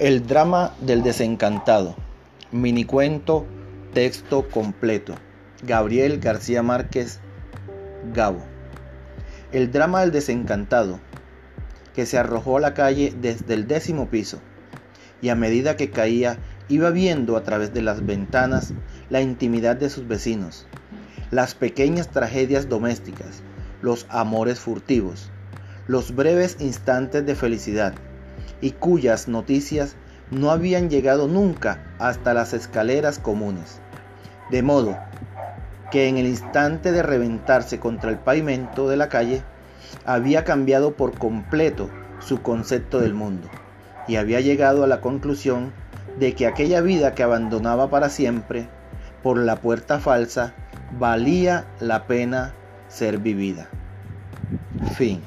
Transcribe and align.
El 0.00 0.26
drama 0.26 0.74
del 0.80 1.04
desencantado. 1.04 1.94
Minicuento, 2.50 3.46
texto 3.92 4.48
completo. 4.48 5.14
Gabriel 5.62 6.18
García 6.18 6.64
Márquez, 6.64 7.20
Gabo. 8.12 8.42
El 9.52 9.70
drama 9.70 10.00
del 10.00 10.10
desencantado, 10.10 10.98
que 11.94 12.06
se 12.06 12.18
arrojó 12.18 12.56
a 12.56 12.60
la 12.60 12.74
calle 12.74 13.14
desde 13.20 13.54
el 13.54 13.68
décimo 13.68 14.08
piso, 14.10 14.40
y 15.22 15.28
a 15.28 15.36
medida 15.36 15.76
que 15.76 15.90
caía 15.90 16.38
iba 16.68 16.90
viendo 16.90 17.36
a 17.36 17.44
través 17.44 17.72
de 17.72 17.82
las 17.82 18.04
ventanas 18.04 18.74
la 19.10 19.20
intimidad 19.20 19.76
de 19.76 19.90
sus 19.90 20.08
vecinos, 20.08 20.66
las 21.30 21.54
pequeñas 21.54 22.10
tragedias 22.10 22.68
domésticas, 22.68 23.44
los 23.80 24.06
amores 24.08 24.58
furtivos, 24.58 25.30
los 25.86 26.16
breves 26.16 26.56
instantes 26.58 27.24
de 27.24 27.36
felicidad, 27.36 27.94
y 28.64 28.70
cuyas 28.70 29.28
noticias 29.28 29.94
no 30.30 30.50
habían 30.50 30.88
llegado 30.88 31.28
nunca 31.28 31.84
hasta 31.98 32.32
las 32.32 32.54
escaleras 32.54 33.18
comunes. 33.18 33.78
De 34.50 34.62
modo 34.62 34.96
que 35.90 36.08
en 36.08 36.16
el 36.16 36.24
instante 36.24 36.90
de 36.90 37.02
reventarse 37.02 37.78
contra 37.78 38.08
el 38.08 38.16
pavimento 38.16 38.88
de 38.88 38.96
la 38.96 39.10
calle, 39.10 39.42
había 40.06 40.44
cambiado 40.44 40.94
por 40.94 41.18
completo 41.18 41.90
su 42.20 42.40
concepto 42.40 43.00
del 43.00 43.12
mundo 43.12 43.50
y 44.08 44.16
había 44.16 44.40
llegado 44.40 44.82
a 44.82 44.86
la 44.86 45.02
conclusión 45.02 45.74
de 46.18 46.34
que 46.34 46.46
aquella 46.46 46.80
vida 46.80 47.14
que 47.14 47.22
abandonaba 47.22 47.90
para 47.90 48.08
siempre 48.08 48.66
por 49.22 49.36
la 49.36 49.56
puerta 49.56 50.00
falsa 50.00 50.54
valía 50.98 51.66
la 51.80 52.06
pena 52.06 52.54
ser 52.88 53.18
vivida. 53.18 53.68
Fin. 54.96 55.20